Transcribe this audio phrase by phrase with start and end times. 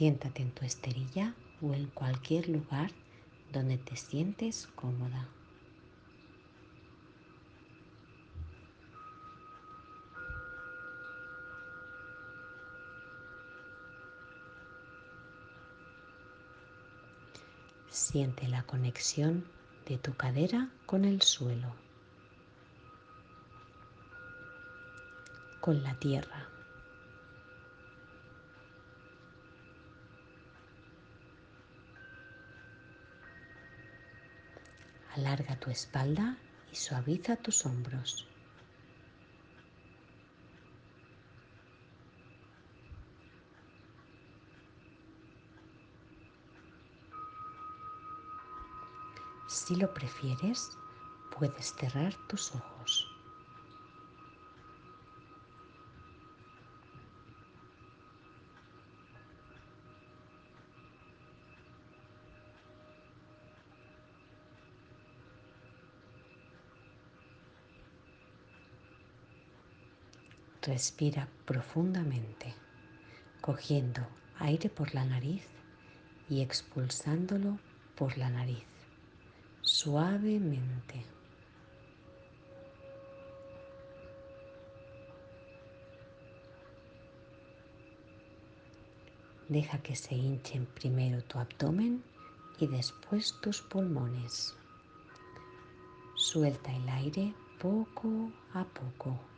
[0.00, 2.90] Siéntate en tu esterilla o en cualquier lugar
[3.52, 5.28] donde te sientes cómoda.
[17.90, 19.44] Siente la conexión
[19.84, 21.74] de tu cadera con el suelo,
[25.60, 26.48] con la tierra.
[35.20, 36.38] Alarga tu espalda
[36.72, 38.26] y suaviza tus hombros.
[49.46, 50.70] Si lo prefieres,
[51.38, 52.79] puedes cerrar tus ojos.
[70.62, 72.52] Respira profundamente,
[73.40, 74.06] cogiendo
[74.38, 75.42] aire por la nariz
[76.28, 77.58] y expulsándolo
[77.96, 78.64] por la nariz,
[79.62, 81.06] suavemente.
[89.48, 92.04] Deja que se hinchen primero tu abdomen
[92.58, 94.54] y después tus pulmones.
[96.16, 99.29] Suelta el aire poco a poco.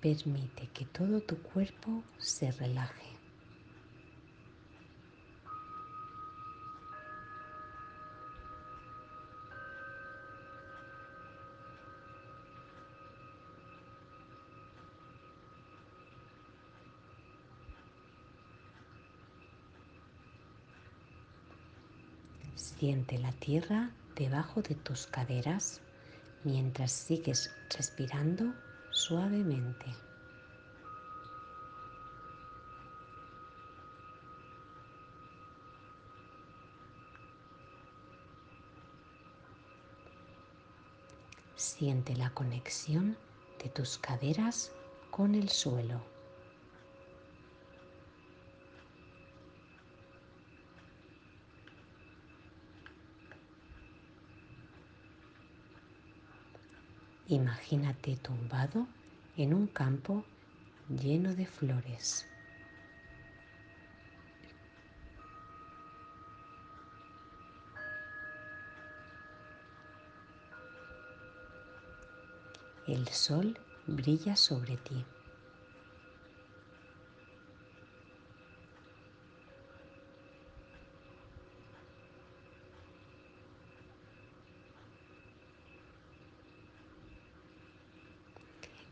[0.00, 3.20] Permite que todo tu cuerpo se relaje.
[22.54, 25.82] Siente la tierra debajo de tus caderas
[26.42, 28.54] mientras sigues respirando
[28.90, 29.94] suavemente.
[41.56, 43.16] Siente la conexión
[43.62, 44.72] de tus caderas
[45.10, 46.09] con el suelo.
[57.30, 58.88] Imagínate tumbado
[59.36, 60.24] en un campo
[60.88, 62.26] lleno de flores.
[72.88, 75.04] El sol brilla sobre ti.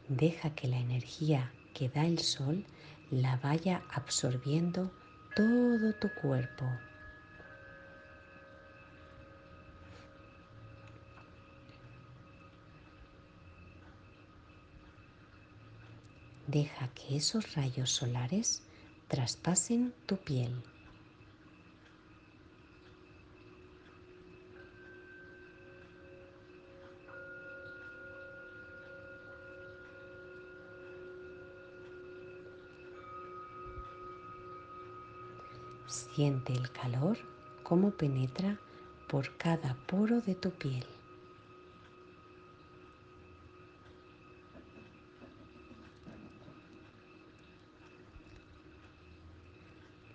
[0.09, 2.65] Deja que la energía que da el sol
[3.11, 4.91] la vaya absorbiendo
[5.37, 6.65] todo tu cuerpo.
[16.47, 18.63] Deja que esos rayos solares
[19.09, 20.55] traspasen tu piel.
[35.89, 37.17] Siente el calor
[37.63, 38.61] cómo penetra
[39.09, 40.85] por cada poro de tu piel.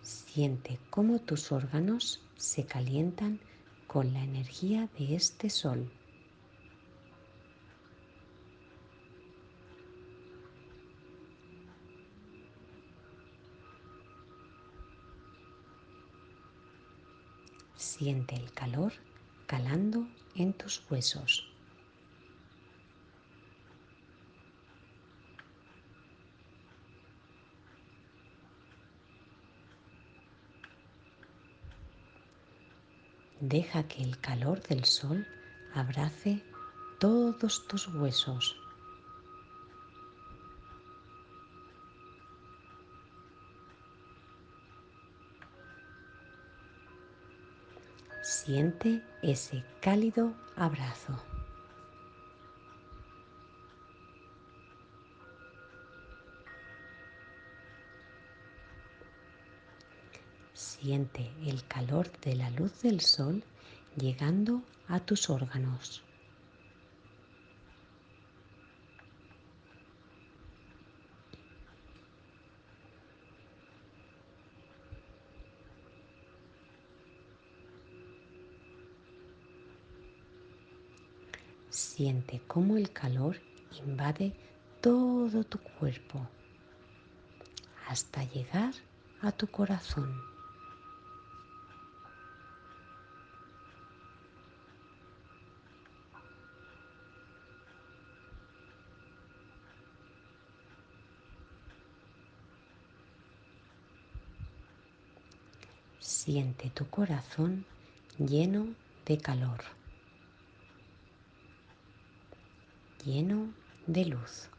[0.04, 3.40] Siente cómo tus órganos se calientan
[3.88, 5.90] con la energía de este sol.
[17.84, 18.94] Siente el calor
[19.46, 21.46] calando en tus huesos.
[33.42, 35.28] Deja que el calor del sol
[35.74, 36.42] abrace
[37.02, 38.63] todos tus huesos.
[48.44, 51.18] Siente ese cálido abrazo.
[60.54, 63.46] Siente el calor de la luz del sol
[63.96, 66.04] llegando a tus órganos.
[81.74, 83.42] Siente cómo el calor
[83.72, 84.32] invade
[84.80, 86.30] todo tu cuerpo
[87.88, 88.76] hasta llegar
[89.24, 90.14] a tu corazón.
[106.00, 107.66] Siente tu corazón
[108.20, 108.76] lleno
[109.08, 109.64] de calor,
[113.06, 113.54] lleno
[113.88, 114.50] de luz.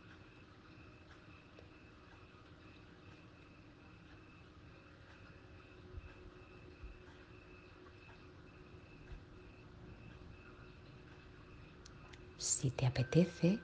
[12.39, 13.59] Si te apetece,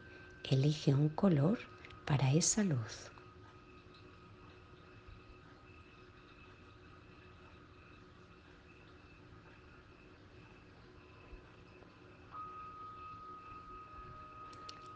[0.44, 1.59] elige un color
[2.06, 3.11] para esa luz.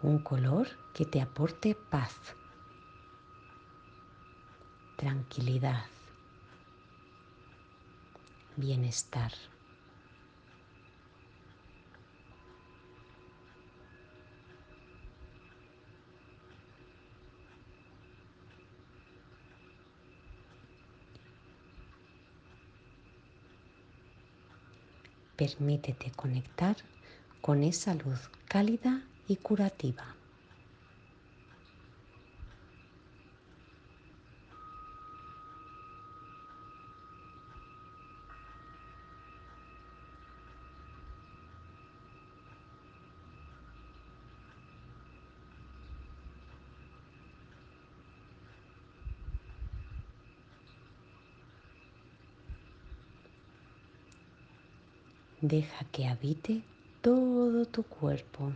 [0.04, 2.12] Un color que te aporte paz,
[4.96, 5.86] tranquilidad,
[8.54, 9.32] bienestar.
[25.36, 26.76] Permítete conectar
[27.40, 30.18] con esa luz cálida y curativa.
[55.40, 56.66] Deja que habite
[57.00, 58.54] todo tu cuerpo.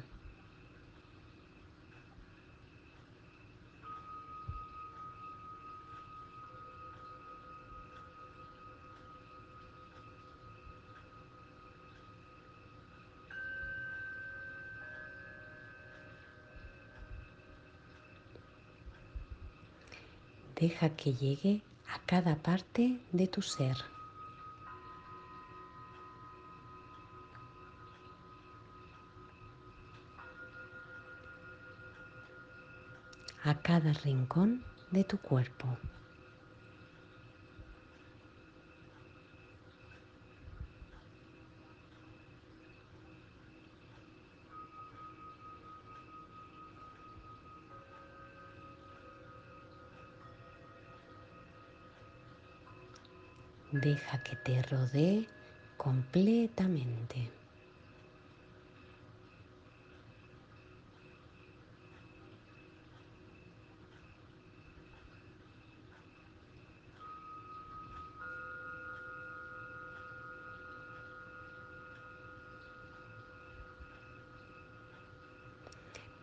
[20.61, 21.63] Deja que llegue
[21.95, 23.77] a cada parte de tu ser.
[33.45, 35.79] a cada rincón de tu cuerpo.
[53.81, 55.29] Deja que te rodee
[55.77, 57.31] completamente.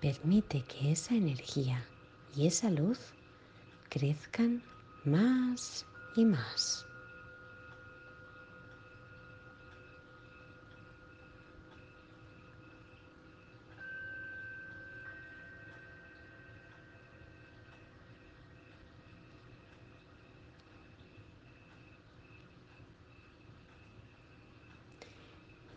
[0.01, 1.85] Permite que esa energía
[2.35, 2.99] y esa luz
[3.89, 4.61] crezcan
[5.05, 5.85] más
[6.17, 6.85] y más.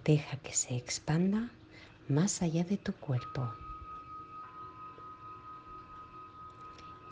[0.09, 1.51] Deja que se expanda
[2.09, 3.53] más allá de tu cuerpo.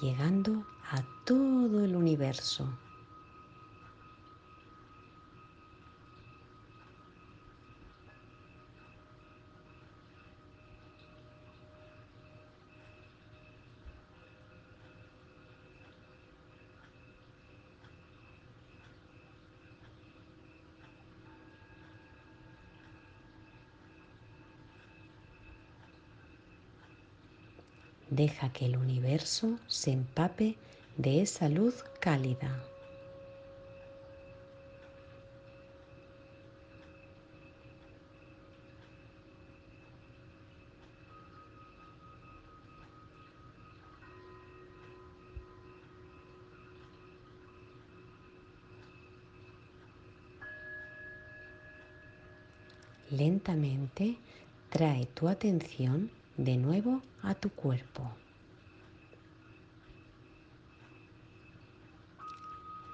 [0.00, 2.68] llegando a todo el universo.
[28.16, 30.56] Deja que el universo se empape
[30.96, 32.64] de esa luz cálida.
[53.10, 54.16] Lentamente
[54.70, 58.10] trae tu atención de nuevo a tu cuerpo.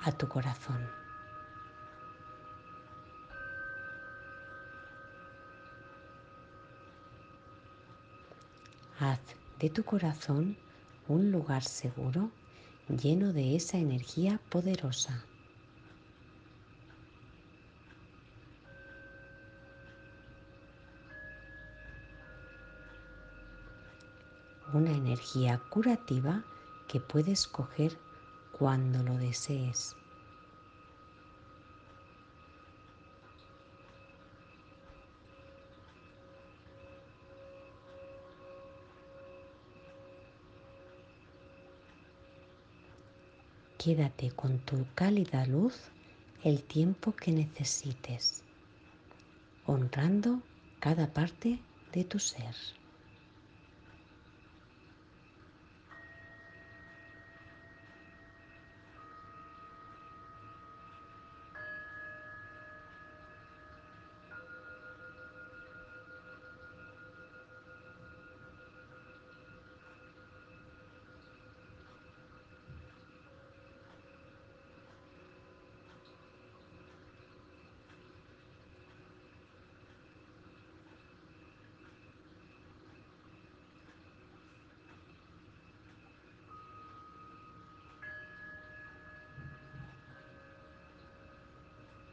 [0.03, 0.85] a tu corazón.
[8.99, 9.21] Haz
[9.59, 10.57] de tu corazón
[11.09, 12.31] un lugar seguro
[12.89, 15.25] lleno de esa energía poderosa.
[24.75, 26.43] Una energía curativa
[26.89, 27.99] que puedes coger
[28.53, 29.95] cuando lo desees.
[43.77, 45.93] Quédate con tu cálida luz
[46.45, 48.43] el tiempo que necesites,
[49.67, 50.41] honrando
[50.81, 51.59] cada parte
[51.93, 52.82] de tu ser.